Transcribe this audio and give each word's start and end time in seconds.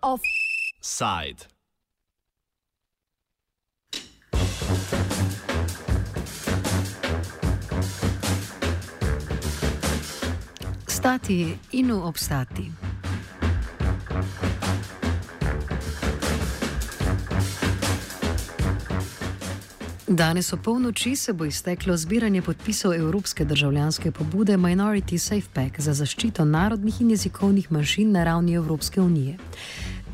Offside. 0.00 1.46
Stati 10.86 11.58
in 11.70 11.90
obstati. 11.90 12.81
Danes 20.16 20.52
o 20.52 20.56
polnoči 20.56 21.16
se 21.16 21.32
bo 21.32 21.44
izteklo 21.44 21.96
zbiranje 21.96 22.42
podpisov 22.42 22.92
Evropske 22.94 23.44
državljanske 23.44 24.10
pobude 24.10 24.56
Minority 24.56 25.18
Safe 25.18 25.48
Pack 25.52 25.80
za 25.80 25.92
zaščito 25.92 26.44
narodnih 26.44 27.00
in 27.00 27.10
jezikovnih 27.10 27.72
manjšin 27.72 28.12
na 28.12 28.24
ravni 28.24 28.54
Evropske 28.54 29.00
unije. 29.00 29.36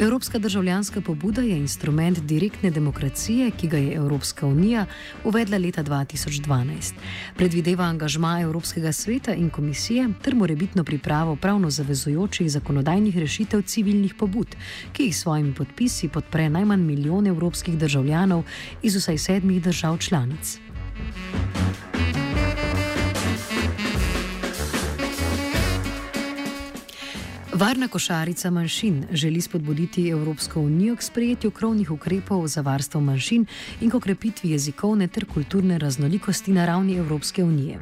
Evropska 0.00 0.38
državljanska 0.38 1.00
pobuda 1.00 1.42
je 1.42 1.56
instrument 1.56 2.18
direktne 2.18 2.70
demokracije, 2.70 3.50
ki 3.50 3.68
ga 3.68 3.76
je 3.76 3.94
Evropska 3.94 4.46
unija 4.46 4.86
uvedla 5.24 5.58
leta 5.58 5.84
2012. 5.84 6.92
Predvideva 7.36 7.84
angažma 7.84 8.40
Evropskega 8.40 8.92
sveta 8.92 9.34
in 9.34 9.50
komisije 9.50 10.08
ter 10.22 10.34
morebitno 10.34 10.84
pripravo 10.84 11.36
pravno 11.36 11.70
zavezujočih 11.70 12.50
zakonodajnih 12.50 13.18
rešitev 13.18 13.62
civilnih 13.62 14.14
pobud, 14.14 14.56
ki 14.92 15.02
jih 15.02 15.16
s 15.16 15.20
svojimi 15.20 15.54
podpisi 15.54 16.08
podpre 16.08 16.48
najmanj 16.48 16.80
milijon 16.80 17.26
evropskih 17.26 17.78
državljanov 17.78 18.42
iz 18.82 18.96
vsaj 18.96 19.18
sedmih 19.18 19.62
držav 19.62 19.98
članic. 19.98 20.67
Varna 27.58 27.88
košarica 27.88 28.50
manjšin 28.50 29.04
želi 29.12 29.40
spodbuditi 29.40 30.08
Evropsko 30.08 30.60
unijo 30.60 30.96
k 30.96 31.02
sprejetju 31.02 31.50
krovnih 31.50 31.90
ukrepov 31.90 32.46
za 32.46 32.60
varstvo 32.60 33.00
manjšin 33.00 33.46
in 33.80 33.90
k 33.90 33.94
okrepitvi 33.94 34.50
jezikovne 34.50 35.08
ter 35.08 35.24
kulturne 35.24 35.78
raznolikosti 35.78 36.52
na 36.52 36.66
ravni 36.66 36.94
Evropske 36.96 37.44
unije. 37.44 37.78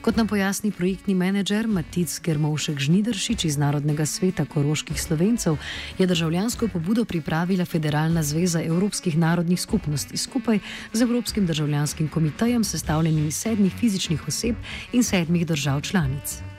Kot 0.00 0.16
nam 0.16 0.28
pojasni 0.28 0.70
projektni 0.70 1.14
menedžer 1.14 1.66
Matic 1.66 2.20
Germovšek 2.20 2.78
Žnidršič 2.78 3.44
iz 3.44 3.56
Narodnega 3.56 4.06
sveta 4.06 4.44
koroških 4.44 5.02
slovencev, 5.02 5.56
je 5.98 6.06
državljansko 6.06 6.68
pobudo 6.68 7.04
pripravila 7.04 7.64
Federalna 7.64 8.22
zveza 8.22 8.62
Evropskih 8.62 9.16
narodnih 9.18 9.60
skupnosti 9.60 10.16
skupaj 10.16 10.58
z 10.92 11.02
Evropskim 11.02 11.46
državljanskim 11.46 12.08
komitejem, 12.08 12.64
sestavljenim 12.64 13.28
iz 13.28 13.36
sedmih 13.36 13.72
fizičnih 13.80 14.28
oseb 14.28 14.56
in 14.92 15.02
sedmih 15.02 15.46
držav 15.46 15.80
članic. 15.80 16.55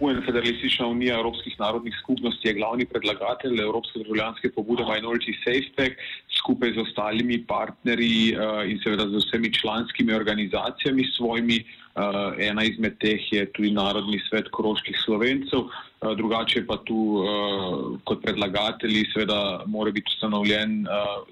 UN 0.00 0.22
Federalistična 0.26 0.86
unija 0.86 1.14
Evropskih 1.14 1.54
narodnih 1.58 1.94
skupnosti 2.02 2.48
je 2.48 2.54
glavni 2.54 2.86
predlagatelj 2.86 3.60
Evropske 3.60 3.98
državljanske 3.98 4.50
pobude 4.52 4.82
Minority 4.82 5.34
Safe 5.44 5.68
Pack 5.76 6.00
skupaj 6.38 6.72
z 6.72 6.80
ostalimi 6.80 7.44
partnerji 7.46 8.32
uh, 8.32 8.64
in 8.70 8.80
seveda 8.84 9.08
z 9.08 9.20
vsemi 9.24 9.52
članskimi 9.52 10.14
organizacijami 10.14 11.04
svojimi. 11.16 11.64
Uh, 11.90 12.32
ena 12.38 12.64
izmed 12.64 12.96
teh 13.02 13.32
je 13.32 13.44
tudi 13.52 13.70
Narodni 13.70 14.20
svet 14.28 14.48
koroških 14.48 14.96
slovencev, 15.04 15.60
uh, 15.60 16.16
drugače 16.16 16.64
pa 16.66 16.78
tu 16.86 16.96
uh, 16.96 18.00
kot 18.04 18.22
predlagatelji 18.22 19.04
seveda 19.12 19.64
mora 19.66 19.90
biti 19.90 20.08
ustanovljen 20.16 20.86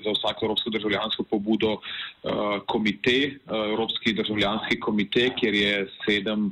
za 0.05 0.11
vsako 0.13 0.47
Evropsko 0.47 0.71
državljansko 0.71 1.23
pobudo 1.31 1.77
komite, 2.67 3.39
Evropski 3.49 4.13
državljanski 4.13 4.81
komite, 4.81 5.31
kjer 5.41 5.55
je 5.55 5.87
sedem 6.05 6.51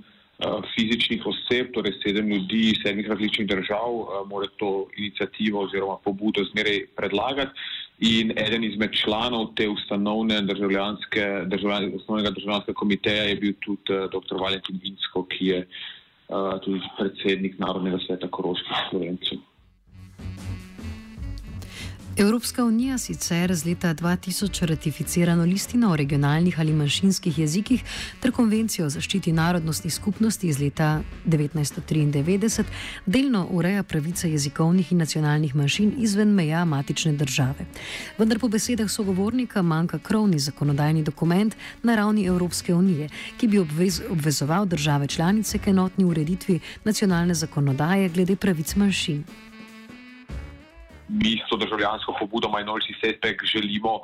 fizičnih 0.74 1.22
oseb, 1.26 1.72
torej 1.72 1.94
sedem 2.02 2.28
ljudi 2.28 2.60
iz 2.70 2.82
sedmih 2.82 3.08
različnih 3.08 3.48
držav, 3.48 3.92
eh, 4.00 4.28
mora 4.28 4.46
to 4.56 4.88
inicijativo 4.96 5.62
oziroma 5.64 5.96
pobudo 6.04 6.44
zmeraj 6.52 6.86
predlagati. 6.96 7.52
In 7.98 8.32
eden 8.36 8.64
izmed 8.64 8.92
članov 8.92 9.54
te 9.56 9.68
ustanovne 9.68 10.42
državljanske, 10.42 11.44
državljan, 11.46 11.92
osnovnega 11.96 12.30
državljanskega 12.30 12.76
komiteja 12.76 13.22
je 13.22 13.36
bil 13.36 13.54
tudi 13.60 13.92
uh, 13.92 14.10
dr. 14.12 14.36
Valentin 14.36 14.80
Vinsko, 14.82 15.24
ki 15.24 15.46
je 15.46 15.66
uh, 16.28 16.60
tudi 16.60 16.80
predsednik 16.98 17.58
Narodnega 17.58 17.98
sveta 18.06 18.28
Koroških 18.28 18.76
Slovencev. 18.90 19.38
Evropska 22.18 22.64
unija 22.64 22.98
sicer 22.98 23.54
z 23.54 23.64
leta 23.64 23.94
2000 23.94 24.66
ratificirano 24.66 25.44
listino 25.44 25.90
o 25.90 25.96
regionalnih 25.96 26.60
ali 26.60 26.72
manjšinskih 26.72 27.38
jezikih 27.38 27.82
ter 28.20 28.32
konvencijo 28.32 28.86
o 28.86 28.90
zaščiti 28.90 29.32
narodnostnih 29.32 29.94
skupnosti 29.94 30.48
iz 30.48 30.58
leta 30.58 31.02
1993 31.26 32.64
delno 33.06 33.46
ureja 33.50 33.82
pravice 33.82 34.30
jezikovnih 34.30 34.92
in 34.92 34.98
nacionalnih 34.98 35.54
manjšin 35.54 35.92
izven 35.98 36.32
meja 36.34 36.64
matične 36.64 37.12
države. 37.12 37.66
Vendar 38.18 38.38
po 38.38 38.48
besedah 38.48 38.90
sogovornika 38.90 39.62
manjka 39.62 39.98
krovni 39.98 40.38
zakonodajni 40.38 41.02
dokument 41.02 41.56
na 41.82 41.96
ravni 41.96 42.24
Evropske 42.24 42.74
unije, 42.74 43.08
ki 43.36 43.48
bi 43.48 43.58
obvez, 43.58 44.00
obvezoval 44.10 44.66
države 44.66 45.06
članice 45.06 45.58
k 45.58 45.68
enotni 45.68 46.04
ureditvi 46.04 46.60
nacionalne 46.84 47.34
zakonodaje 47.34 48.08
glede 48.08 48.36
pravic 48.36 48.74
manjšin 48.76 49.24
mi 51.08 51.36
s 51.38 51.48
to 51.50 51.56
državljansko 51.56 52.16
pobudo 52.18 52.48
Minority 52.48 52.94
Setback 53.00 53.44
želimo 53.44 54.00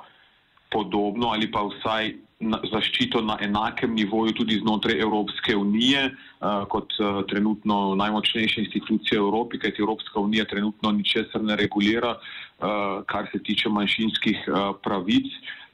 podobno 0.71 1.29
ali 1.29 1.51
pa 1.51 1.63
vsaj 1.63 2.15
na, 2.43 2.59
zaščito 2.73 3.21
na 3.23 3.37
enakem 3.41 3.95
nivoju 3.95 4.33
tudi 4.33 4.59
znotraj 4.59 5.01
Evropske 5.01 5.57
unije 5.57 6.05
uh, 6.11 6.65
kot 6.69 6.95
uh, 6.99 7.23
trenutno 7.31 7.95
najmočnejša 7.95 8.61
institucija 8.61 9.21
v 9.21 9.25
Evropi, 9.25 9.59
kajti 9.59 9.83
Evropska 9.83 10.21
unija 10.21 10.45
trenutno 10.51 10.93
ničesar 10.93 11.43
ne 11.43 11.57
regulira, 11.57 12.17
uh, 12.17 13.05
kar 13.07 13.29
se 13.33 13.43
tiče 13.43 13.69
manjšinskih 13.69 14.49
uh, 14.49 14.73
pravic. 14.83 15.31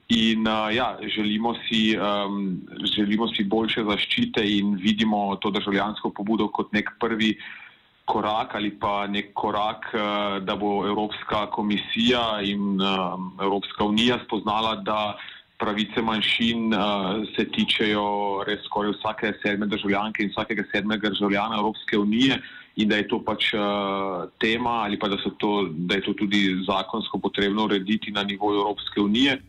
In 0.08 0.48
uh, 0.48 0.68
ja, 0.72 0.96
želimo 1.04 1.54
si, 1.68 1.96
um, 1.96 2.60
želimo 2.96 3.28
si 3.28 3.44
boljše 3.44 3.84
zaščite 3.84 4.44
in 4.44 4.76
vidimo 4.80 5.36
to 5.36 5.50
državljansko 5.50 6.12
pobudo 6.16 6.48
kot 6.48 6.72
nek 6.72 6.94
prvi 7.00 7.36
korak 8.08 8.54
ali 8.56 8.70
pa 8.72 9.06
nek 9.06 9.32
korak, 9.36 9.92
eh, 9.92 10.40
da 10.40 10.56
bo 10.56 10.86
Evropska 10.88 11.46
komisija 11.50 12.40
in 12.42 12.80
eh, 12.80 13.44
Evropska 13.44 13.84
unija 13.84 14.18
spoznala, 14.24 14.76
da 14.76 15.16
pravice 15.58 16.02
manjšin 16.02 16.72
eh, 16.72 16.78
se 17.36 17.44
tičejo 17.52 18.08
res 18.48 18.64
skoraj 18.64 18.96
vsake 18.96 19.32
sedme 19.42 19.66
državljanke 19.66 20.24
in 20.24 20.32
vsakega 20.32 20.64
sedmega 20.72 21.12
državljana 21.12 21.60
Evropske 21.60 21.98
unije 21.98 22.40
in 22.78 22.88
da 22.88 22.96
je 22.96 23.08
to 23.08 23.18
pač 23.26 23.50
tema 24.38 24.70
ali 24.86 24.98
pa 24.98 25.08
da, 25.08 25.16
to, 25.38 25.66
da 25.68 25.94
je 25.98 26.02
to 26.06 26.12
tudi 26.14 26.62
zakonsko 26.66 27.18
potrebno 27.18 27.64
urediti 27.64 28.12
na 28.14 28.22
nivoju 28.22 28.60
Evropske 28.60 29.00
unije. 29.00 29.40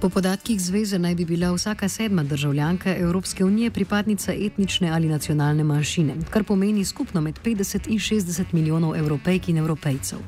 Po 0.00 0.08
podatkih 0.08 0.60
zveze 0.62 0.98
naj 0.98 1.14
bi 1.14 1.24
bila 1.24 1.48
vsaka 1.52 1.88
sedma 1.88 2.22
državljanka 2.22 2.96
Evropske 2.96 3.44
unije 3.44 3.70
pripadnica 3.70 4.32
etnične 4.32 4.90
ali 4.90 5.08
nacionalne 5.08 5.64
manjšine, 5.64 6.14
kar 6.30 6.44
pomeni 6.44 6.84
skupno 6.84 7.20
med 7.20 7.40
50 7.44 7.88
in 7.88 7.98
60 7.98 8.44
milijonov 8.52 8.96
evropejk 8.96 9.48
in 9.48 9.56
evropejcev. 9.56 10.18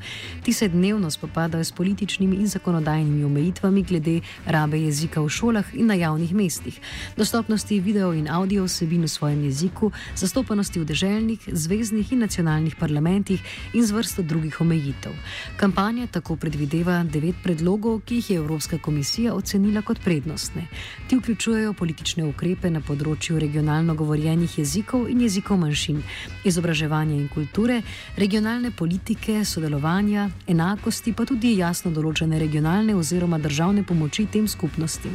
Ti 0.43 0.53
se 0.53 0.69
dnevno 0.69 1.11
spopadajo 1.11 1.65
s 1.65 1.73
političnimi 1.73 2.37
in 2.37 2.47
zakonodajnimi 2.47 3.25
omejitvami 3.25 3.83
glede 3.83 4.21
rabe 4.47 4.81
jezika 4.81 5.21
v 5.21 5.29
šolah 5.29 5.65
in 5.75 5.87
na 5.87 5.95
javnih 5.95 6.35
mestih, 6.35 6.81
dostopnosti 7.17 7.81
video 7.81 8.13
in 8.15 8.29
audio 8.29 8.65
vsebin 8.65 9.03
v 9.03 9.09
svojem 9.09 9.45
jeziku, 9.45 9.93
zastopanosti 10.17 10.81
v 10.81 10.85
deželnih, 10.85 11.49
zvezdnih 11.53 12.13
in 12.13 12.19
nacionalnih 12.19 12.77
parlamentih 12.77 13.41
in 13.75 13.87
z 13.87 13.93
vrsto 13.93 14.23
drugih 14.23 14.61
omejitev. 14.61 15.13
Kampanja 15.57 16.07
tako 16.07 16.37
predvideva 16.37 17.05
devet 17.05 17.37
predlogov, 17.43 18.01
ki 18.01 18.15
jih 18.15 18.31
je 18.31 18.37
Evropska 18.37 18.79
komisija 18.79 19.35
ocenila 19.35 19.60
ocenila 19.61 19.83
kot 19.83 19.99
prednostne. 20.05 20.67
Ti 21.09 21.17
vključujejo 21.17 21.73
politične 21.73 22.25
ukrepe 22.25 22.71
na 22.71 22.81
področju 22.81 23.39
regionalno 23.39 23.95
govorjenih 23.95 24.59
jezikov 24.59 25.09
in 25.11 25.21
jezikov 25.21 25.59
manjšin, 25.61 26.01
izobraževanja 26.49 27.15
in 27.15 27.29
kulture, 27.29 27.83
regionalne 28.17 28.71
politike, 28.71 29.45
sodelovanja, 29.45 30.31
enakosti, 30.49 31.13
pa 31.13 31.27
tudi 31.29 31.59
jasno 31.59 31.93
določene 31.93 32.39
regionalne 32.41 32.97
oziroma 32.97 33.39
državne 33.39 33.85
pomoči 33.85 34.27
tem 34.27 34.49
skupnostim. 34.49 35.13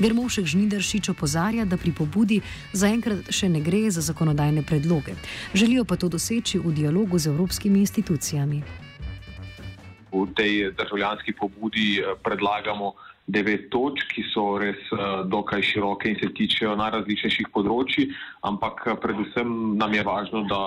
Germovšek 0.00 0.46
Žnideršič 0.46 1.10
opozarja, 1.12 1.64
da 1.64 1.76
pri 1.76 1.92
pobudi 1.92 2.40
zaenkrat 2.72 3.32
še 3.32 3.48
ne 3.48 3.60
gre 3.60 3.88
za 3.90 4.04
zakonodajne 4.04 4.62
predloge. 4.62 5.16
Želijo 5.54 5.84
pa 5.84 5.96
to 5.96 6.08
doseči 6.08 6.60
v 6.60 6.72
dialogu 6.72 7.18
z 7.18 7.32
evropskimi 7.32 7.80
institucijami. 7.80 8.62
V 10.10 10.26
tej 10.34 10.72
državljanski 10.74 11.32
pobudi 11.38 12.00
eh, 12.00 12.16
predlagamo 12.18 12.94
devet 13.34 13.68
točk, 13.70 14.10
ki 14.14 14.24
so 14.32 14.58
res 14.60 14.80
uh, 14.94 15.22
dokaj 15.28 15.62
široke 15.62 16.10
in 16.10 16.18
se 16.20 16.30
tičejo 16.34 16.74
najrazličnejših 16.80 17.50
področji, 17.54 18.10
ampak 18.46 18.84
uh, 18.86 18.98
predvsem 19.00 19.76
nam 19.80 19.94
je 19.94 20.04
važno, 20.06 20.44
da 20.50 20.62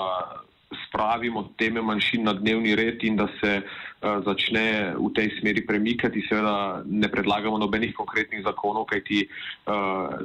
spravimo 0.87 1.53
teme 1.57 1.81
manjšin 1.81 2.23
na 2.25 2.33
dnevni 2.33 2.75
red 2.75 3.03
in 3.03 3.17
da 3.19 3.27
se 3.39 3.51
uh, 3.61 4.21
začne 4.25 4.93
v 4.97 5.09
tej 5.15 5.33
smeri 5.39 5.65
premikati. 5.65 6.25
Seveda 6.29 6.83
ne 6.85 7.09
predlagamo 7.09 7.59
nobenih 7.61 7.93
konkretnih 7.97 8.43
zakonov, 8.45 8.87
kajti 8.93 9.25
uh, 9.25 10.23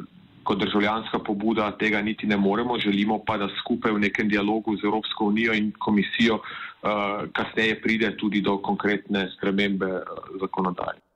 kot 0.49 0.62
državljanska 0.62 1.20
pobuda 1.25 1.70
tega 1.76 2.00
niti 2.02 2.26
ne 2.26 2.37
moremo. 2.37 2.79
Želimo 2.81 3.20
pa, 3.26 3.37
da 3.37 3.50
skupaj 3.61 3.93
v 3.93 4.05
nekem 4.08 4.29
dialogu 4.29 4.76
z 4.76 4.88
Evropsko 4.88 5.29
unijo 5.29 5.52
in 5.52 5.73
komisijo 5.79 6.40
uh, 6.40 7.29
kasneje 7.37 7.81
pride 7.82 8.17
tudi 8.17 8.40
do 8.40 8.56
konkretne 8.62 9.29
spremembe 9.37 10.00
zakonodaje. 10.40 11.07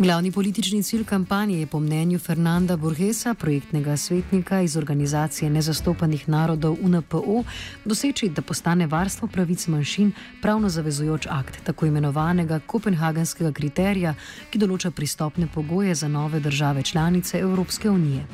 Glavni 0.00 0.32
politični 0.32 0.82
cilj 0.82 1.04
kampanje 1.04 1.58
je 1.60 1.66
po 1.66 1.80
mnenju 1.80 2.18
Fernanda 2.18 2.76
Borgesa, 2.76 3.34
projektnega 3.34 3.96
svetnika 3.96 4.60
iz 4.60 4.76
organizacije 4.76 5.50
nezastopanih 5.50 6.28
narodov 6.28 6.76
UNPO, 6.82 7.44
doseči, 7.84 8.28
da 8.28 8.42
postane 8.42 8.86
varstvo 8.86 9.28
pravic 9.28 9.66
manjšin 9.66 10.12
pravno 10.42 10.68
zavezujoč 10.68 11.26
akt 11.30 11.60
tako 11.64 11.86
imenovanega 11.86 12.60
kopenhagenskega 12.66 13.52
kriterija, 13.52 14.14
ki 14.50 14.58
določa 14.58 14.90
pristopne 14.90 15.50
pogoje 15.54 15.94
za 15.94 16.08
nove 16.08 16.40
države 16.40 16.82
članice 16.82 17.38
Evropske 17.38 17.90
unije. 17.90 18.24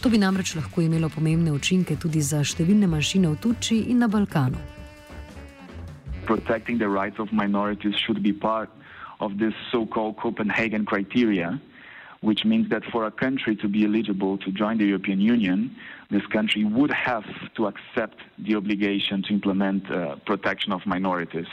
To 0.00 0.08
bi 0.08 0.18
namreč 0.18 0.54
lahko 0.54 0.80
imelo 0.80 1.08
pomembne 1.08 1.52
učinke 1.52 1.96
tudi 1.96 2.24
za 2.24 2.40
številne 2.40 2.88
manjšine 2.88 3.28
v 3.28 3.36
Turčiji 3.36 3.90
in 3.92 3.98
na 3.98 4.08
Balkanu. 4.08 4.56
Protecting 6.26 6.78
the 6.78 6.88
rights 6.88 7.20
of 7.20 7.28
minorities 7.32 7.94
should 8.06 8.22
be 8.22 8.32
part 8.32 8.79
of 9.20 9.38
this 9.38 9.54
so-called 9.70 10.16
Copenhagen 10.16 10.84
criteria, 10.84 11.60
which 12.20 12.44
means 12.44 12.68
that 12.70 12.82
for 12.92 13.06
a 13.06 13.10
country 13.10 13.56
to 13.56 13.68
be 13.68 13.84
eligible 13.84 14.36
to 14.38 14.50
join 14.52 14.78
the 14.78 14.84
European 14.84 15.20
Union, 15.20 15.74
this 16.10 16.26
country 16.26 16.64
would 16.64 16.92
have 16.92 17.24
to 17.56 17.66
accept 17.66 18.18
the 18.38 18.54
obligation 18.56 19.22
to 19.22 19.32
implement 19.32 19.90
uh, 19.90 20.16
protection 20.26 20.72
of 20.72 20.80
minorities. 20.86 21.46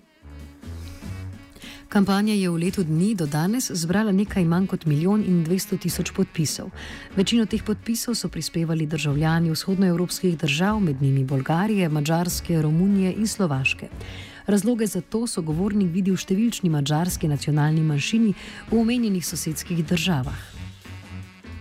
Kampanja 1.87 2.35
je 2.35 2.51
v 2.51 2.59
letu 2.59 2.83
dni 2.83 3.15
do 3.15 3.23
danes 3.23 3.71
zbrala 3.71 4.11
nekaj 4.11 4.43
manj 4.43 4.67
kot 4.67 4.83
milijon 4.83 5.23
in 5.23 5.47
dvesto 5.47 5.79
tisoč 5.79 6.11
podpisov. 6.11 6.67
Večino 7.15 7.47
teh 7.47 7.63
podpisov 7.63 8.11
so 8.19 8.27
prispevali 8.27 8.83
državljani 8.83 9.55
vzhodnoevropskih 9.55 10.35
držav, 10.35 10.83
med 10.83 10.99
njimi 11.01 11.23
Bolgarije, 11.23 11.87
Mačarske, 11.89 12.59
Romunije 12.61 13.15
in 13.15 13.27
Slovaške. 13.27 13.87
Razloge 14.47 14.85
za 14.85 15.01
to 15.01 15.27
so 15.27 15.41
govornik 15.43 15.89
videl 15.91 16.15
v 16.15 16.23
številčni 16.23 16.69
mačarski 16.71 17.27
nacionalni 17.27 17.81
manjšini 17.83 18.31
v 18.71 18.77
omenjenih 18.79 19.25
sosedskih 19.27 19.83
državah. 19.83 20.39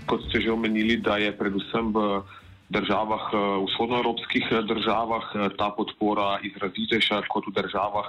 Kot 0.07 0.23
ste 0.29 0.39
že 0.45 0.55
omenili, 0.55 0.95
da 1.03 1.19
je 1.19 1.33
predvsem 1.35 1.91
v 1.91 2.23
državah, 2.71 3.25
eh, 3.35 3.39
vzhodnoevropskih 3.67 4.47
eh, 4.53 4.63
državah, 4.71 5.25
eh, 5.35 5.51
ta 5.59 5.75
podpora 5.75 6.39
izrazitejša 6.47 7.27
kot 7.27 7.51
v 7.51 7.59
državah 7.59 8.07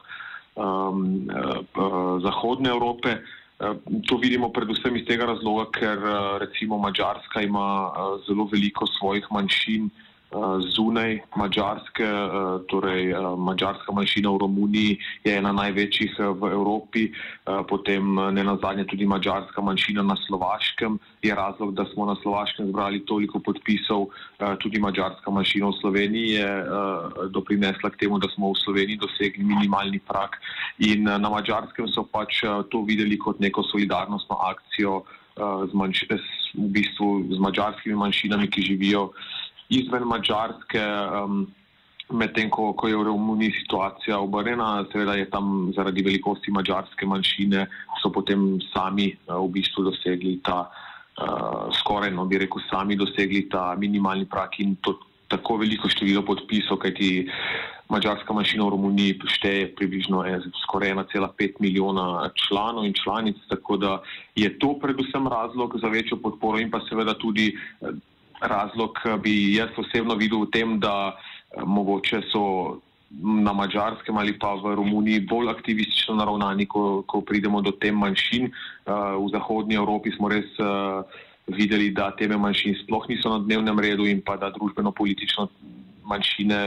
um, 0.54 1.26
Zahodne 2.22 2.70
Evrope. 2.70 3.18
To 3.58 4.18
vidimo 4.22 4.54
predvsem 4.54 4.94
iz 4.98 5.06
tega 5.10 5.26
razloga, 5.26 5.66
ker 5.74 5.98
recimo 6.38 6.78
Mačarska 6.78 7.42
ima 7.42 7.90
zelo 8.30 8.46
veliko 8.46 8.86
svojih 8.86 9.26
manjšin. 9.34 9.90
Eh, 9.90 10.07
zunaj 10.76 11.20
Mačarske, 11.36 12.04
eh, 12.04 12.60
torej 12.68 13.12
eh, 13.12 13.20
mačarska 13.38 13.92
manjšina 13.92 14.30
v 14.32 14.38
Romuniji 14.38 14.98
je 15.24 15.38
ena 15.38 15.52
največjih 15.52 16.20
v 16.20 16.52
Evropi, 16.52 17.12
potem 17.68 18.04
ne 18.34 18.44
na 18.44 18.58
zadnje 18.60 18.86
tudi 18.86 19.06
mačarska 19.06 19.62
manjšina 19.62 20.04
na 20.04 20.16
Slovaškem. 20.28 21.00
Je 21.22 21.36
razlog, 21.36 21.74
da 21.74 21.86
smo 21.94 22.06
na 22.06 22.16
Slovaškem 22.22 22.68
zbrali 22.68 23.06
toliko 23.06 23.40
podpisov, 23.40 24.10
tudi 24.60 24.80
mačarska 24.80 25.32
manjšina 25.32 25.68
v 25.68 25.80
Sloveniji 25.82 26.30
je 26.36 26.52
doprinesla 27.32 27.90
k 27.90 28.00
temu, 28.00 28.20
da 28.20 28.28
smo 28.36 28.52
v 28.52 28.60
Sloveniji 28.64 29.00
dosegli 29.00 29.44
minimalni 29.44 30.00
prak 30.00 30.40
in 30.80 31.04
na 31.04 31.30
mačarskem 31.30 31.88
so 31.88 32.04
pač 32.04 32.44
to 32.72 32.84
videli 32.84 33.18
kot 33.18 33.40
neko 33.40 33.64
solidarnostno 33.64 34.36
akcijo 34.36 35.04
z, 35.38 35.74
manjš 35.74 36.06
v 36.58 36.68
bistvu 36.74 37.30
z 37.30 37.40
mačarskimi 37.40 37.96
manjšinami, 37.96 38.50
ki 38.50 38.62
živijo 38.74 39.12
izven 39.70 40.08
Mačarske, 40.08 40.82
um, 41.24 41.46
medtem 42.12 42.50
ko, 42.50 42.72
ko 42.74 42.88
je 42.88 42.96
v 42.96 43.08
Romuniji 43.10 43.64
situacija 43.64 44.20
obrnjena, 44.24 44.86
seveda 44.92 45.18
je 45.20 45.30
tam 45.30 45.72
zaradi 45.76 46.06
velikosti 46.06 46.52
mačarske 46.56 47.06
manjšine, 47.06 47.66
so 48.02 48.12
potem 48.16 48.62
sami 48.72 49.12
uh, 49.28 49.42
v 49.44 49.52
bistvu 49.60 49.90
dosegli 49.90 50.38
ta, 50.44 50.70
uh, 50.70 51.68
skoraj, 51.82 52.14
no 52.16 52.26
bi 52.26 52.40
rekel, 52.40 52.64
sami 52.72 52.96
dosegli 52.96 53.48
ta 53.52 53.74
minimalni 53.76 54.26
prak 54.26 54.60
in 54.64 54.78
to 54.82 54.96
tako 55.28 55.58
veliko 55.60 55.90
število 55.92 56.24
podpisov, 56.24 56.80
kajti 56.80 57.28
mačarska 57.92 58.34
manjšina 58.34 58.64
v 58.64 58.74
Romuniji 58.76 59.20
šteje 59.36 59.68
približno 59.76 60.24
skoraj 60.64 60.96
1,5 60.96 61.60
milijona 61.60 62.30
članov 62.48 62.88
in 62.88 62.96
članic, 62.96 63.36
tako 63.52 63.78
da 63.78 63.92
je 64.36 64.48
to 64.60 64.76
predvsem 64.80 65.28
razlog 65.28 65.76
za 65.82 65.88
večjo 65.88 66.18
podporo 66.24 66.60
in 66.60 66.72
pa 66.72 66.80
seveda 66.90 67.14
tudi 67.14 67.56
razlog 68.42 69.00
eh, 69.06 69.18
bi 69.18 69.56
jaz 69.56 69.70
osebno 69.78 70.16
videl 70.16 70.46
v 70.46 70.52
tem, 70.52 70.80
da 70.80 71.16
eh, 71.16 71.64
mogoče 71.66 72.22
so 72.32 72.78
na 73.24 73.54
mačarskem 73.54 74.18
ali 74.18 74.36
pa 74.40 74.54
v 74.60 74.76
Romuniji 74.76 75.24
bolj 75.30 75.50
aktivistično 75.50 76.16
naravnani, 76.20 76.66
ko, 76.68 77.04
ko 77.08 77.22
pridemo 77.22 77.62
do 77.62 77.72
tem 77.72 77.96
manjšin. 77.96 78.52
Eh, 78.52 78.92
v 79.18 79.28
Zahodnji 79.32 79.80
Evropi 79.80 80.12
smo 80.12 80.30
res 80.30 80.48
videli, 81.48 81.94
da 81.96 82.12
teme 82.12 82.38
manjšin 82.38 82.76
sploh 82.84 83.08
niso 83.08 83.32
na 83.32 83.40
dnevnem 83.40 83.80
redu 83.80 84.04
in 84.04 84.20
pa 84.22 84.36
da 84.36 84.52
družbeno-politično 84.52 85.48
manjšine 86.08 86.60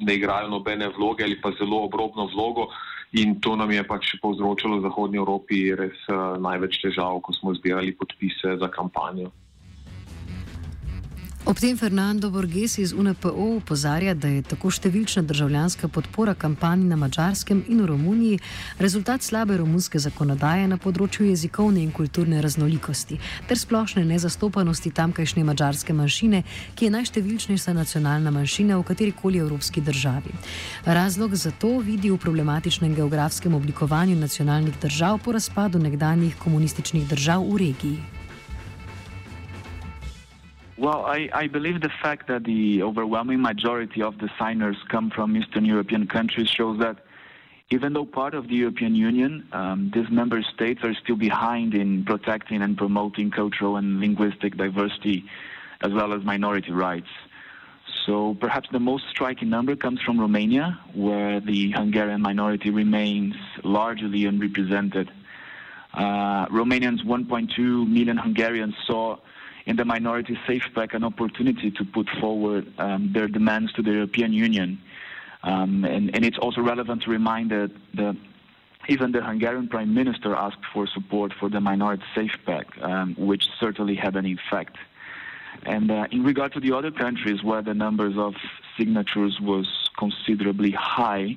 ne 0.00 0.14
igrajo 0.14 0.48
nobene 0.48 0.88
vloge 0.96 1.24
ali 1.24 1.36
pa 1.40 1.52
zelo 1.60 1.84
obrobno 1.84 2.28
vlogo. 2.32 2.68
In 3.12 3.40
to 3.40 3.56
nam 3.56 3.70
je 3.72 3.84
pač 3.84 4.16
povzročilo 4.20 4.80
v 4.80 4.84
Zahodnji 4.88 5.20
Evropi 5.20 5.72
res 5.76 5.96
največ 6.40 6.80
težav, 6.80 7.20
ko 7.20 7.32
smo 7.32 7.52
zbirali 7.56 7.96
podpise 7.96 8.56
za 8.60 8.68
kampanjo. 8.68 9.32
Ob 11.48 11.56
tem 11.56 11.76
Fernando 11.76 12.30
Borges 12.30 12.78
iz 12.78 12.92
UNPO 12.92 13.30
upozarja, 13.56 14.12
da 14.14 14.28
je 14.28 14.42
tako 14.44 14.68
številčna 14.68 15.22
državljanska 15.24 15.88
podpora 15.88 16.34
kampanji 16.36 16.84
na 16.90 16.98
Mačarskem 17.00 17.62
in 17.72 17.80
v 17.80 17.86
Romuniji 17.88 18.40
rezultat 18.76 19.24
slabe 19.24 19.56
romunske 19.56 19.96
zakonodaje 19.96 20.66
na 20.68 20.76
področju 20.76 21.30
jezikovne 21.30 21.80
in 21.80 21.94
kulturne 21.96 22.42
raznolikosti 22.44 23.16
ter 23.48 23.56
splošne 23.56 24.04
nezastopanosti 24.10 24.92
tamkajšnje 24.92 25.46
mačarske 25.48 25.96
manjšine, 25.96 26.42
ki 26.76 26.84
je 26.84 26.94
najštevilčnejša 26.98 27.76
nacionalna 27.80 28.34
manjšina 28.36 28.76
v 28.76 28.84
katerikoli 28.92 29.40
evropski 29.40 29.80
državi. 29.80 30.36
Razlog 30.84 31.32
za 31.32 31.56
to 31.56 31.78
vidi 31.80 32.12
v 32.12 32.20
problematičnem 32.20 32.92
geografskem 32.92 33.56
oblikovanju 33.56 34.20
nacionalnih 34.20 34.76
držav 34.84 35.24
po 35.24 35.32
razpadu 35.32 35.80
nekdanjih 35.80 36.36
komunističnih 36.44 37.08
držav 37.08 37.48
v 37.48 37.64
regiji. 37.64 38.17
Well, 40.78 41.04
I, 41.06 41.28
I, 41.32 41.48
believe 41.48 41.80
the 41.80 41.90
fact 42.02 42.28
that 42.28 42.44
the 42.44 42.84
overwhelming 42.84 43.42
majority 43.42 44.00
of 44.00 44.18
the 44.18 44.30
signers 44.38 44.76
come 44.88 45.10
from 45.10 45.36
Eastern 45.36 45.64
European 45.64 46.06
countries 46.06 46.48
shows 46.48 46.78
that 46.78 46.98
even 47.70 47.94
though 47.94 48.04
part 48.04 48.32
of 48.32 48.46
the 48.46 48.54
European 48.54 48.94
Union, 48.94 49.48
um, 49.50 49.90
these 49.92 50.08
member 50.08 50.40
states 50.54 50.84
are 50.84 50.94
still 50.94 51.16
behind 51.16 51.74
in 51.74 52.04
protecting 52.04 52.62
and 52.62 52.78
promoting 52.78 53.32
cultural 53.32 53.76
and 53.76 53.98
linguistic 53.98 54.56
diversity 54.56 55.24
as 55.80 55.92
well 55.92 56.12
as 56.12 56.22
minority 56.22 56.70
rights. 56.70 57.08
So 58.06 58.36
perhaps 58.40 58.68
the 58.70 58.78
most 58.78 59.04
striking 59.10 59.50
number 59.50 59.74
comes 59.74 60.00
from 60.00 60.20
Romania, 60.20 60.78
where 60.94 61.40
the 61.40 61.72
Hungarian 61.72 62.22
minority 62.22 62.70
remains 62.70 63.34
largely 63.64 64.26
unrepresented. 64.26 65.10
Uh, 65.92 66.46
Romanians, 66.46 67.04
1.2 67.04 67.88
million 67.88 68.16
Hungarians, 68.16 68.74
saw 68.86 69.16
in 69.68 69.76
the 69.76 69.84
Minority 69.84 70.36
Safe 70.46 70.64
Pack 70.74 70.94
an 70.94 71.04
opportunity 71.04 71.70
to 71.70 71.84
put 71.84 72.08
forward 72.20 72.72
um, 72.78 73.12
their 73.12 73.28
demands 73.28 73.70
to 73.74 73.82
the 73.82 73.92
European 73.92 74.32
Union. 74.32 74.80
Um, 75.42 75.84
and, 75.84 76.12
and, 76.14 76.24
it's 76.24 76.38
also 76.38 76.62
relevant 76.62 77.02
to 77.02 77.10
remind 77.10 77.50
that 77.50 77.70
the, 77.94 78.16
even 78.88 79.12
the 79.12 79.22
Hungarian 79.22 79.68
Prime 79.68 79.94
Minister 79.94 80.34
asked 80.34 80.64
for 80.72 80.86
support 80.86 81.32
for 81.38 81.50
the 81.50 81.60
Minority 81.60 82.02
Safe 82.14 82.36
Pack, 82.46 82.66
um, 82.82 83.14
which 83.18 83.44
certainly 83.60 83.94
had 83.94 84.16
an 84.16 84.24
effect. 84.24 84.76
And 85.64 85.90
uh, 85.90 86.06
in 86.10 86.24
regard 86.24 86.54
to 86.54 86.60
the 86.60 86.72
other 86.72 86.90
countries 86.90 87.44
where 87.44 87.60
the 87.60 87.74
numbers 87.74 88.14
of 88.16 88.34
signatures 88.78 89.38
was 89.40 89.66
considerably 89.98 90.70
high, 90.70 91.36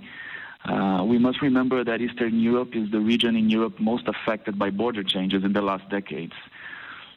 uh, 0.63 1.03
we 1.05 1.17
must 1.17 1.41
remember 1.41 1.83
that 1.83 1.99
Eastern 1.99 2.39
Europe 2.39 2.75
is 2.75 2.89
the 2.91 3.01
region 3.01 3.35
in 3.35 3.49
Europe 3.49 3.77
most 3.79 4.07
affected 4.07 4.57
by 4.57 4.69
border 4.69 5.03
changes 5.03 5.43
in 5.43 5.51
the 5.51 5.61
last 5.61 5.87
decades. 5.89 6.33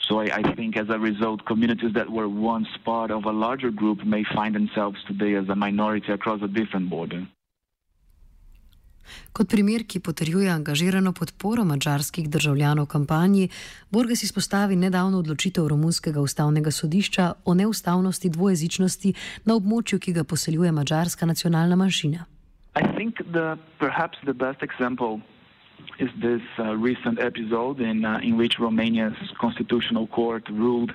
So 0.07 0.21
I, 0.21 0.27
I, 0.41 0.43
think 0.55 0.77
as 0.77 0.89
a 0.91 0.99
result, 0.99 1.47
communities 1.47 1.93
that 1.95 2.11
were 2.11 2.29
once 2.29 2.69
part 2.85 3.11
of 3.11 3.25
a 3.25 3.33
larger 3.33 3.71
group 3.71 4.05
may 4.05 4.23
find 4.37 4.55
themselves 4.55 4.99
today 5.09 5.35
as 5.35 5.49
a 5.49 5.57
minority 5.57 6.13
across 6.13 6.43
a 6.43 6.49
different 6.49 6.91
border. 6.91 7.27
Kot 9.33 9.49
primer, 9.49 9.85
ki 9.85 10.01
potrjuje 10.01 10.51
angažirano 10.51 11.13
podporo 11.13 11.65
mačarskih 11.65 12.29
državljanov 12.31 12.87
kampanji, 12.87 13.49
Borges 13.91 14.23
izpostavi 14.23 14.77
nedavno 14.77 15.19
odločitev 15.19 15.69
Romunskega 15.69 16.21
ustavnega 16.21 16.71
sodišča 16.71 17.33
o 17.45 17.55
neustavnosti 17.55 18.31
dvojezičnosti 18.31 19.15
na 19.45 19.55
območju, 19.55 19.99
ki 19.99 20.13
ga 20.13 20.25
poseljuje 20.25 20.73
mačarska 20.73 21.27
nacionalna 21.27 21.77
manjšina. 21.77 22.25
Is 25.99 26.11
this 26.21 26.43
uh, 26.59 26.77
recent 26.77 27.21
episode 27.21 27.81
in, 27.81 28.05
uh, 28.05 28.19
in 28.23 28.37
which 28.37 28.59
Romania's 28.59 29.17
constitutional 29.39 30.07
court 30.07 30.49
ruled 30.51 30.93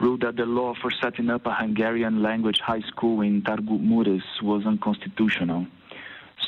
ruled 0.00 0.22
that 0.22 0.36
the 0.36 0.44
law 0.44 0.74
for 0.80 0.90
setting 0.90 1.30
up 1.30 1.46
a 1.46 1.54
Hungarian 1.54 2.22
language 2.22 2.58
high 2.58 2.80
school 2.80 3.20
in 3.20 3.42
Targu 3.42 3.78
Mureș 3.80 4.42
was 4.42 4.66
unconstitutional. 4.66 5.66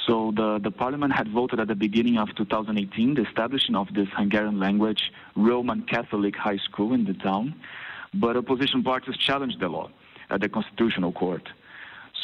So 0.07 0.33
the, 0.35 0.59
the 0.63 0.73
parliament 0.73 1.13
had 1.13 1.29
voted 1.29 1.61
at 1.61 1.69
the 1.69 1.75
beginning 1.77 2.19
of 2.19 2.35
2018 2.35 3.15
the 3.15 3.23
establishment 3.23 3.89
of 3.89 3.95
this 3.95 4.09
Hungarian 4.17 4.59
language 4.59 5.13
Roman 5.37 5.83
Catholic 5.83 6.35
high 6.37 6.59
school 6.59 6.93
in 6.93 7.05
the 7.05 7.15
town, 7.15 7.55
but 8.13 8.37
opposition 8.37 8.83
parties 8.83 9.17
challenged 9.17 9.61
the 9.61 9.69
law 9.69 9.89
at 10.31 10.41
the 10.41 10.49
constitutional 10.49 11.13
court. 11.13 11.49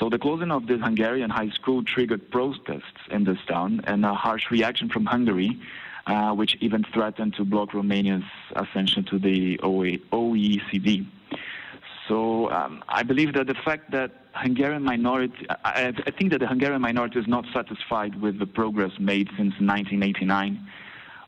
So 0.01 0.09
the 0.09 0.19
closing 0.19 0.51
of 0.51 0.67
this 0.67 0.81
Hungarian 0.81 1.29
high 1.29 1.51
school 1.51 1.85
triggered 1.85 2.31
protests 2.31 3.01
in 3.11 3.25
this 3.25 3.37
town 3.47 3.83
and 3.85 4.03
a 4.07 4.15
harsh 4.15 4.51
reaction 4.51 4.89
from 4.89 5.05
Hungary, 5.05 5.61
uh, 6.07 6.33
which 6.33 6.57
even 6.61 6.85
threatened 6.95 7.35
to 7.35 7.45
block 7.45 7.75
Romania's 7.75 8.25
ascension 8.57 9.05
to 9.05 9.19
the 9.19 9.59
OECD. 9.59 11.07
So 12.09 12.51
um, 12.51 12.83
I 12.89 13.03
believe 13.03 13.35
that 13.35 13.47
the 13.47 13.55
fact 13.55 13.91
that 13.91 14.13
Hungarian 14.33 14.83
minority, 14.83 15.47
I, 15.51 15.93
I, 16.07 16.11
think 16.11 16.31
that 16.33 16.39
the 16.39 16.47
Hungarian 16.47 16.81
minority 16.81 17.19
is 17.19 17.29
not 17.29 17.45
satisfied 17.53 18.23
with 18.23 18.39
the 18.39 18.47
progress 18.47 18.93
made 18.99 19.29
since 19.37 19.53
1989, 19.61 20.67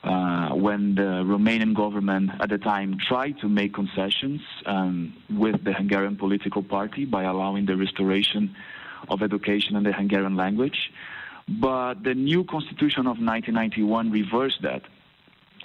uh, 0.04 0.50
when 0.50 0.94
the 0.94 1.22
Romanian 1.24 1.74
government 1.74 2.30
at 2.40 2.48
the 2.48 2.58
time 2.58 2.98
tried 2.98 3.38
to 3.40 3.48
make 3.48 3.72
concessions 3.72 4.40
um, 4.66 5.14
with 5.30 5.62
the 5.64 5.72
Hungarian 5.72 6.16
political 6.16 6.62
party 6.62 7.04
by 7.04 7.22
allowing 7.22 7.66
the 7.66 7.76
restoration 7.76 8.54
of 9.08 9.22
education 9.22 9.76
in 9.76 9.84
the 9.84 9.92
Hungarian 9.92 10.36
language. 10.36 10.90
But 11.48 12.02
the 12.02 12.14
new 12.14 12.44
constitution 12.44 13.02
of 13.02 13.18
1991 13.18 14.10
reversed 14.10 14.62
that 14.62 14.82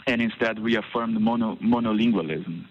and 0.08 0.22
instead 0.22 0.60
reaffirmed 0.60 1.20
mono, 1.20 1.56
monolingualism. 1.58 2.66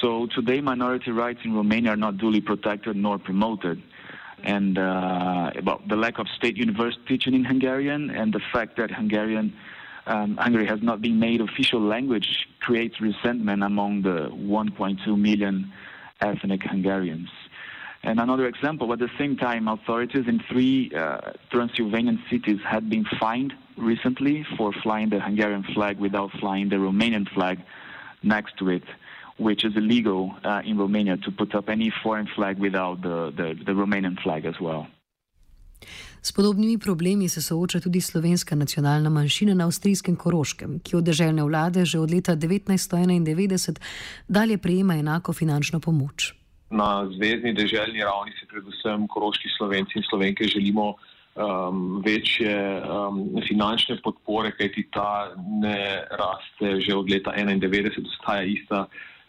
So 0.00 0.26
today, 0.26 0.60
minority 0.60 1.10
rights 1.10 1.40
in 1.44 1.54
Romania 1.54 1.92
are 1.92 1.96
not 1.96 2.18
duly 2.18 2.40
protected 2.40 2.96
nor 2.96 3.18
promoted. 3.18 3.82
And 4.42 4.78
uh, 4.78 5.50
about 5.56 5.88
the 5.88 5.96
lack 5.96 6.18
of 6.18 6.26
state 6.28 6.56
university 6.56 7.02
teaching 7.06 7.34
in 7.34 7.44
Hungarian 7.44 8.10
and 8.10 8.32
the 8.32 8.40
fact 8.52 8.76
that 8.78 8.90
Hungarian 8.90 9.52
um, 10.06 10.36
Hungary 10.36 10.66
has 10.66 10.82
not 10.82 11.00
been 11.00 11.18
made 11.18 11.40
official 11.40 11.80
language 11.80 12.46
creates 12.60 13.00
resentment 13.00 13.62
among 13.62 14.02
the 14.02 14.28
1.2 14.30 15.18
million 15.18 15.72
ethnic 16.20 16.62
Hungarians. 16.62 17.28
And 18.02 18.18
another 18.18 18.46
example, 18.46 18.92
at 18.92 18.98
the 18.98 19.10
same 19.18 19.36
time, 19.36 19.68
authorities 19.68 20.26
in 20.26 20.42
three 20.50 20.90
uh, 20.94 21.32
Transylvanian 21.50 22.22
cities 22.30 22.58
had 22.66 22.88
been 22.88 23.04
fined 23.18 23.52
recently 23.76 24.46
for 24.56 24.72
flying 24.82 25.10
the 25.10 25.20
Hungarian 25.20 25.64
flag 25.74 25.98
without 25.98 26.30
flying 26.40 26.70
the 26.70 26.76
Romanian 26.76 27.28
flag 27.34 27.60
next 28.22 28.56
to 28.58 28.70
it 28.70 28.84
which 29.40 29.64
is 29.64 29.74
illegal 29.74 30.34
uh, 30.44 30.60
in 30.64 30.76
Romania 30.76 31.16
to 31.16 31.30
put 31.30 31.54
up 31.54 31.70
any 31.70 31.90
foreign 32.02 32.28
flag 32.36 32.58
without 32.58 33.00
the, 33.00 33.32
the, 33.34 33.58
the 33.64 33.72
Romanian 33.72 34.20
flag 34.22 34.44
as 34.44 34.60
well. 34.60 34.86
S 36.22 36.32
podobnimi 36.32 36.78
problemi 36.78 37.28
se 37.28 37.42
sooča 37.42 37.80
tudi 37.80 38.00
slovenska 38.00 38.54
nacionalna 38.54 39.10
manjšina 39.10 39.54
na 39.54 39.64
avstrijskem 39.64 40.16
Koroškem, 40.16 40.80
ki 40.84 40.96
od 40.96 41.04
državne 41.04 41.42
vlade 41.42 41.84
že 41.84 41.98
od 41.98 42.10
leta 42.10 42.36
1991 42.36 43.80
dalje 44.28 44.58
prejema 44.58 44.94
enako 44.94 45.32
finančno 45.32 45.80
pomoč. 45.80 46.34
Na 46.70 47.08
zvezdni 47.16 47.54
državni 47.54 48.04
ravni 48.04 48.32
se 48.40 48.46
predvsem 48.46 49.08
koroški 49.08 49.48
slovenci 49.58 49.92
in 49.96 50.04
slovenke 50.10 50.44
želimo 50.44 50.94
um, 50.94 52.02
večje 52.06 52.82
um, 52.82 53.40
finančne 53.48 53.96
podpore, 54.04 54.52
kajti 54.52 54.88
ta 54.92 55.34
ne 55.62 56.04
raste 56.10 56.80
že 56.80 56.94
od 56.94 57.10
leta 57.10 57.32
1991, 57.36 58.06
ostaja 58.06 58.42
ista 58.42 58.86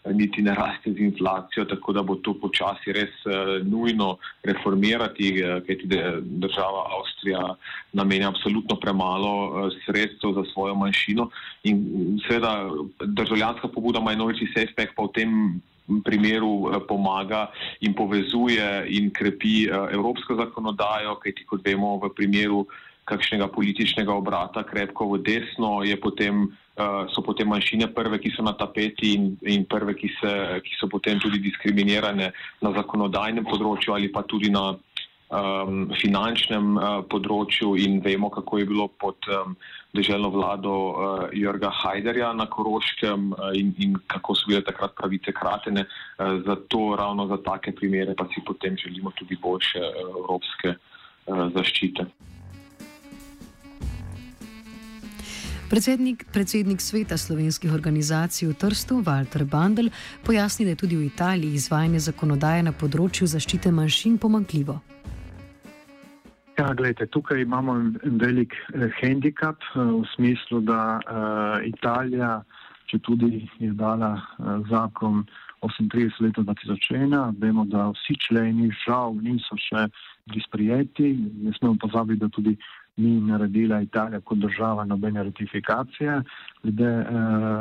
niti 0.09 0.41
ne 0.41 0.55
raste 0.55 0.93
z 0.93 0.99
inflacijo, 0.99 1.65
tako 1.65 1.93
da 1.93 2.01
bo 2.03 2.15
to 2.15 2.33
počasi 2.33 2.93
res 2.93 3.13
uh, 3.25 3.61
nujno 3.65 4.17
reformirati, 4.43 5.43
uh, 5.43 5.61
kajti 5.67 5.87
država 6.21 6.85
Avstrija 6.97 7.55
namenja 7.93 8.29
absolutno 8.29 8.75
premalo 8.81 9.33
uh, 9.47 9.73
sredstev 9.85 10.33
za 10.33 10.43
svojo 10.53 10.75
manjšino 10.75 11.29
in 11.63 11.83
seveda 12.27 12.69
državljanska 13.05 13.67
pobuda 13.67 13.99
Minority 13.99 14.47
Safe 14.53 14.73
Pack 14.75 14.95
pa 14.95 15.03
v 15.03 15.13
tem 15.13 15.61
primeru 16.05 16.71
pomaga 16.87 17.51
in 17.81 17.93
povezuje 17.93 18.85
in 18.87 19.11
krepi 19.11 19.67
evropsko 19.67 20.35
zakonodajo, 20.35 21.19
kajti 21.19 21.45
kot 21.45 21.65
vemo 21.65 21.97
v 21.99 22.09
primeru 22.15 22.65
kakšnega 23.05 23.47
političnega 23.51 24.13
obrata 24.13 24.63
krepko 24.63 25.09
v 25.11 25.23
desno 25.25 25.83
je 25.83 25.97
potem 25.99 26.47
Eh, 26.70 26.70
so 27.11 27.21
potem 27.21 27.49
manjšine 27.51 27.89
prve, 27.93 28.17
ki 28.19 28.31
so 28.35 28.43
na 28.43 28.53
tapeti 28.57 29.13
in, 29.13 29.37
in 29.43 29.65
prve, 29.69 29.93
ki, 29.93 30.07
se, 30.19 30.31
ki 30.63 30.77
so 30.79 30.87
potem 30.87 31.19
tudi 31.19 31.41
diskriminirane 31.43 32.31
na 32.61 32.71
zakonodajnem 32.77 33.45
področju 33.45 33.93
ali 33.93 34.07
pa 34.09 34.23
tudi 34.23 34.49
na 34.49 34.71
um, 35.31 35.85
finančnem 35.99 36.75
uh, 36.75 36.87
področju 37.11 37.75
in 37.79 37.99
vemo, 38.03 38.29
kako 38.33 38.61
je 38.61 38.67
bilo 38.69 38.87
pod 39.01 39.29
um, 39.31 39.55
državno 39.95 40.31
vlado 40.33 40.73
uh, 40.73 41.23
Jurga 41.35 41.71
Hajderja 41.81 42.31
na 42.37 42.47
Koroškem 42.51 43.31
uh, 43.35 43.51
in, 43.57 43.73
in 43.79 43.95
kako 44.11 44.35
so 44.35 44.51
bile 44.51 44.63
takrat 44.67 44.95
pravice 44.97 45.33
kratene. 45.35 45.85
Uh, 46.17 46.41
zato 46.47 46.83
ravno 46.99 47.27
za 47.31 47.39
take 47.45 47.75
primere 47.75 48.15
pa 48.15 48.27
si 48.33 48.43
potem 48.45 48.77
želimo 48.77 49.11
tudi 49.15 49.39
boljše 49.41 49.83
uh, 49.83 50.11
evropske 50.23 50.75
uh, 50.75 51.47
zaščite. 51.55 52.09
Predsednik, 55.71 56.25
predsednik 56.33 56.81
sveta 56.83 57.15
slovenskih 57.17 57.71
organizacij 57.71 58.47
v 58.47 58.53
Trstu, 58.59 58.99
Walter 59.07 59.47
Bandel, 59.47 59.87
pojasni, 60.19 60.65
da 60.65 60.75
je 60.75 60.81
tudi 60.83 60.97
v 60.99 61.07
Italiji 61.07 61.55
izvajanje 61.55 62.01
zakonodaje 62.11 62.65
na 62.67 62.73
področju 62.75 63.23
zaščite 63.31 63.71
manjšin 63.71 64.17
pomankljivo. 64.19 64.75
Ja, 66.59 66.73
gledajte, 66.75 67.07
tukaj 67.15 67.39
imamo 67.45 67.77
en 67.79 68.19
velik 68.19 68.51
eh, 68.75 68.91
handicap 68.99 69.63
eh, 69.71 69.79
v 69.79 70.03
smislu, 70.11 70.59
da 70.67 70.99
eh, 70.99 71.71
Italija, 71.71 72.41
če 72.91 72.99
tudi 73.07 73.47
je 73.63 73.71
dala 73.71 74.17
eh, 74.19 74.67
zakon 74.67 75.23
38 75.63 76.19
leta 76.19 76.43
2001, 76.51 77.39
vemo, 77.39 77.63
da 77.71 77.87
vsi 77.95 78.19
členi 78.27 78.67
žal 78.83 79.15
niso 79.23 79.55
še 79.55 79.87
bili 80.27 80.43
sprijeti. 80.43 81.15
Ne 81.47 81.55
smemo 81.55 81.79
pozabiti, 81.79 82.19
da 82.19 82.27
tudi 82.27 82.57
ni 82.97 83.21
naredila 83.21 83.81
Italija 83.81 84.21
kot 84.21 84.37
država 84.37 84.85
nobene 84.85 85.23
ratifikacije. 85.23 86.21
Glede 86.63 86.83
eh, 86.83 87.07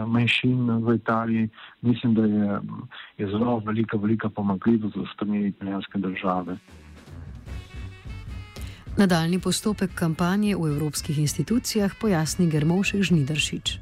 manjšin 0.06 0.70
v 0.70 0.94
Italiji, 0.94 1.48
mislim, 1.80 2.14
da 2.14 2.22
je, 2.22 2.60
je 3.18 3.26
zelo 3.26 3.58
velika, 3.66 3.96
velika 3.96 4.28
pomagljivost 4.28 4.96
za 4.96 5.04
strani 5.14 5.46
italijanske 5.46 5.98
države. 5.98 6.56
Nadaljni 8.98 9.38
postopek 9.40 9.94
kampanje 9.94 10.56
v 10.56 10.66
evropskih 10.74 11.18
institucijah 11.18 11.94
pojasni 12.00 12.50
Germovšek 12.50 13.02
Žnidršič. 13.02 13.78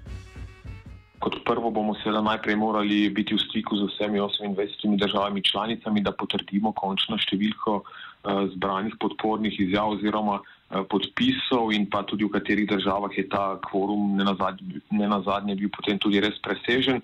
Kot 1.19 1.35
prvo 1.45 1.71
bomo 1.71 1.95
seveda 1.95 2.21
najprej 2.23 2.57
morali 2.57 3.11
biti 3.11 3.35
v 3.35 3.40
stiku 3.40 3.76
z 3.76 3.88
vsemi 3.88 4.21
28 4.21 4.99
državami 4.99 5.43
članicami, 5.43 6.00
da 6.00 6.12
potrdimo 6.12 6.73
končno 6.73 7.19
številko 7.19 7.81
uh, 7.81 8.47
zbranih 8.55 8.95
podpornih 9.00 9.61
izjav 9.61 9.97
oziroma 9.97 10.38
uh, 10.38 10.47
podpisov 10.68 11.72
in 11.72 11.88
pa 11.88 12.04
tudi 12.04 12.28
v 12.28 12.32
katerih 12.37 12.68
državah 12.68 13.12
je 13.16 13.25
ta 13.28 13.56
kvorum 13.64 14.16
ne 14.16 15.06
na 15.08 15.20
zadnje 15.25 15.56
bil 15.56 15.72
potem 15.72 15.98
tudi 15.98 16.20
res 16.20 16.37
presežen. 16.44 17.00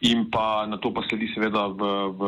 In 0.00 0.32
pa 0.32 0.64
na 0.64 0.80
to 0.80 0.88
pa 0.96 1.04
sledi 1.04 1.28
seveda 1.28 1.76
v, 1.76 1.84
v 2.16 2.22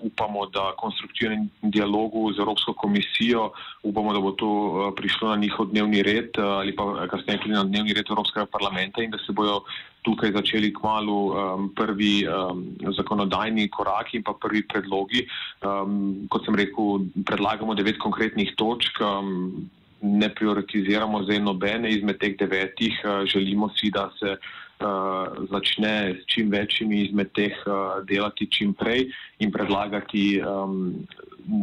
upamo, 0.00 0.48
da 0.48 0.72
konstruktivnem 0.80 1.52
dialogu 1.60 2.32
z 2.32 2.40
Evropsko 2.40 2.72
komisijo, 2.72 3.52
upamo, 3.84 4.16
da 4.16 4.20
bo 4.24 4.32
to 4.32 4.48
eh, 4.48 4.96
prišlo 4.96 5.28
na 5.28 5.36
njihov 5.36 5.68
dnevni 5.68 6.00
red 6.00 6.32
eh, 6.40 6.40
ali 6.40 6.72
pa 6.72 7.04
kasneje 7.04 7.44
tudi 7.44 7.52
na 7.52 7.68
dnevni 7.68 7.92
red 7.92 8.08
Evropskega 8.08 8.48
parlamenta 8.48 9.04
in 9.04 9.12
da 9.12 9.20
se 9.20 9.36
bojo 9.36 9.60
tukaj 10.08 10.32
začeli 10.32 10.72
k 10.72 10.80
malu 10.80 11.36
um, 11.36 11.68
prvi 11.76 12.24
um, 12.24 12.64
zakonodajni 12.96 13.68
koraki 13.68 14.16
in 14.16 14.24
pa 14.24 14.32
prvi 14.32 14.64
predlogi. 14.64 15.28
Um, 15.60 16.24
kot 16.32 16.48
sem 16.48 16.56
rekel, 16.56 17.12
predlagamo 17.28 17.76
devet 17.76 18.00
konkretnih 18.00 18.56
točk. 18.56 19.04
Um, 19.04 19.68
Ne 20.00 20.28
prioritiziramo 20.34 21.22
zdaj 21.26 21.40
nobene 21.42 21.90
izmed 21.90 22.18
teh 22.18 22.36
devetih, 22.38 23.00
želimo 23.26 23.68
si, 23.74 23.90
da 23.90 24.10
se 24.18 24.36
uh, 24.36 25.46
začne 25.50 26.14
s 26.20 26.26
čim 26.26 26.50
večjimi 26.50 27.02
izmed 27.02 27.32
teh 27.34 27.56
uh, 27.66 28.04
delati 28.06 28.46
čim 28.50 28.74
prej 28.74 29.08
in 29.38 29.52
predlagati 29.52 30.40
um, 30.42 31.06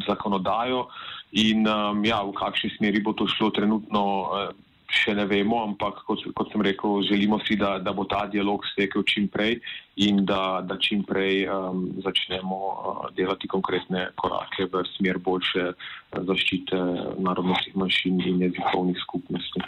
zakonodajo. 0.07 0.87
In 1.31 1.67
um, 1.67 2.05
ja, 2.05 2.21
v 2.23 2.35
kakšni 2.35 2.75
smeri 2.77 3.01
bo 3.03 3.13
to 3.13 3.27
šlo 3.27 3.49
trenutno, 3.55 4.03
uh, 4.03 4.51
še 4.95 5.15
ne 5.15 5.25
vemo, 5.29 5.61
ampak 5.67 6.01
kot, 6.07 6.23
kot 6.37 6.51
sem 6.51 6.63
rekel, 6.65 7.01
želimo 7.07 7.39
si, 7.43 7.57
da, 7.59 7.77
da 7.83 7.93
bo 7.93 8.07
ta 8.09 8.25
dialog 8.31 8.65
stekel 8.71 9.03
čim 9.03 9.27
prej 9.31 9.59
in 10.07 10.23
da, 10.25 10.61
da 10.65 10.77
čim 10.81 11.03
prej 11.07 11.45
um, 11.47 11.87
začnemo 12.03 12.59
uh, 12.59 13.07
delati 13.15 13.47
konkretne 13.51 14.09
korake 14.19 14.69
v 14.71 14.83
smer 14.95 15.19
boljše 15.19 15.71
zaščite 16.15 16.79
narodnostnih 17.19 17.75
manjšin 17.75 18.21
in 18.25 18.45
jezikovnih 18.47 19.01
skupnosti. 19.03 19.65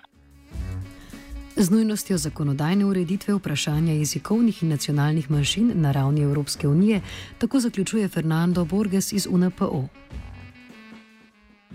Z 1.58 1.74
nujnostjo 1.74 2.18
zakonodajne 2.22 2.86
ureditve 2.86 3.34
vprašanja 3.34 3.96
jezikovnih 3.98 4.62
in 4.64 4.70
nacionalnih 4.70 5.32
manjšin 5.32 5.72
na 5.82 5.92
ravni 5.92 6.22
Evropske 6.22 6.68
unije, 6.68 7.02
tako 7.42 7.60
zaključuje 7.60 8.08
Fernando 8.08 8.66
Borges 8.66 9.12
iz 9.12 9.26
UNPO. 9.26 9.88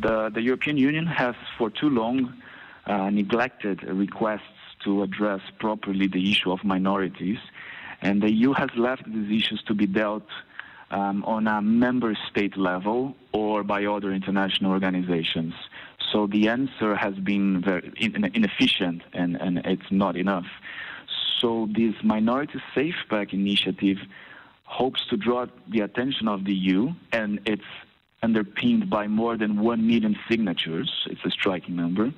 The, 0.01 0.31
the 0.31 0.41
European 0.41 0.77
Union 0.79 1.07
has 1.07 1.35
for 1.59 1.71
too 1.71 1.91
long 1.91 2.31
uh, 2.87 3.11
neglected 3.11 3.83
requests 3.85 4.43
to 4.85 5.03
address 5.03 5.41
properly 5.59 6.09
the 6.09 6.31
issue 6.31 6.51
of 6.51 6.65
minorities, 6.65 7.39
and 8.01 8.23
the 8.23 8.33
EU 8.33 8.53
has 8.53 8.71
left 8.77 9.05
these 9.07 9.43
issues 9.43 9.63
to 9.67 9.75
be 9.75 9.87
dealt 9.87 10.27
um, 10.91 11.25
on 11.25 11.47
a 11.47 11.63
member 11.63 12.17
state 12.31 12.57
level 12.57 13.15
or 13.33 13.63
by 13.63 13.85
other 13.85 14.13
international 14.13 14.73
organizations. 14.73 15.55
So 16.13 16.27
the 16.27 16.49
answer 16.49 16.95
has 16.95 17.15
been 17.15 17.63
very 17.63 17.93
inefficient 17.97 19.03
and, 19.15 19.41
and 19.41 19.59
it's 19.65 19.91
not 19.91 20.17
enough. 20.17 20.45
So 21.41 21.69
this 21.75 21.95
Minority 22.05 22.61
Safe 22.75 22.95
Pack 23.09 23.33
initiative 23.33 23.99
hopes 24.65 25.05
to 25.11 25.17
draw 25.17 25.47
the 25.69 25.81
attention 25.81 26.29
of 26.29 26.45
the 26.45 26.55
EU 26.55 26.91
and 27.13 27.41
it's 27.47 27.63
underpinned 28.23 28.89
by 28.89 29.07
more 29.07 29.37
than 29.37 29.61
1 29.61 29.87
million 29.87 30.17
signatures. 30.31 30.91
It's 31.11 31.25
a 31.25 31.31
striking 31.31 31.77
number. 31.77 32.13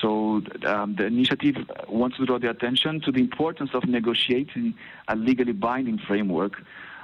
So 0.00 0.42
um, 0.66 0.94
the 0.96 1.06
initiative 1.06 1.56
wants 1.88 2.16
to 2.18 2.26
draw 2.26 2.38
the 2.38 2.50
attention 2.50 3.00
to 3.02 3.12
the 3.12 3.20
importance 3.20 3.70
of 3.74 3.84
negotiating 3.84 4.74
a 5.08 5.16
legally 5.16 5.52
binding 5.52 5.98
framework 5.98 6.62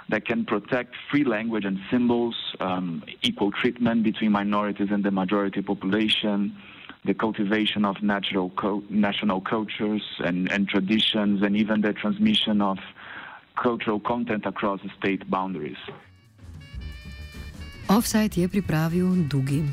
that 0.08 0.26
can 0.26 0.44
protect 0.44 0.94
free 1.10 1.24
language 1.24 1.64
and 1.64 1.78
symbols, 1.90 2.36
um, 2.60 3.02
equal 3.22 3.50
treatment 3.50 4.02
between 4.02 4.32
minorities 4.32 4.88
and 4.90 5.04
the 5.04 5.10
majority 5.10 5.62
population, 5.62 6.54
the 7.04 7.14
cultivation 7.14 7.84
of 7.84 8.02
natural 8.02 8.50
co- 8.50 8.82
national 8.90 9.40
cultures 9.40 10.02
and, 10.24 10.50
and 10.52 10.68
traditions, 10.68 11.42
and 11.42 11.56
even 11.56 11.80
the 11.80 11.92
transmission 11.92 12.60
of 12.60 12.78
cultural 13.60 14.00
content 14.00 14.44
across 14.46 14.80
state 14.98 15.28
boundaries. 15.30 15.78
Offside 17.88 18.36
je 18.36 18.48
pripravil 18.48 19.28
Dugi. 19.28 19.64